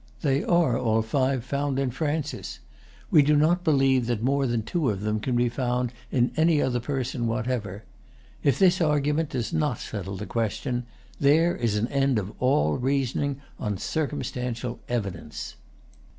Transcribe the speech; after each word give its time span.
They 0.23 0.43
are 0.43 0.79
all 0.79 1.03
five 1.03 1.43
found 1.45 1.77
in 1.77 1.91
Francis. 1.91 2.57
We 3.11 3.21
do 3.21 3.35
not 3.35 3.63
believe 3.63 4.07
that 4.07 4.23
more 4.23 4.47
than 4.47 4.63
two 4.63 4.89
of 4.89 5.01
them 5.01 5.19
can 5.19 5.35
be 5.35 5.47
found 5.47 5.93
in 6.11 6.31
any 6.35 6.59
other 6.59 6.79
person 6.79 7.27
whatever. 7.27 7.83
If 8.41 8.57
this 8.57 8.81
argument 8.81 9.29
does 9.29 9.53
not 9.53 9.77
settle 9.77 10.15
the 10.17 10.25
question, 10.25 10.87
there 11.19 11.55
is 11.55 11.75
an 11.75 11.87
end 11.89 12.17
of 12.17 12.33
all 12.39 12.77
reasoning 12.79 13.41
on 13.59 13.77
circumstantial 13.77 14.79
evidence. 14.89 15.55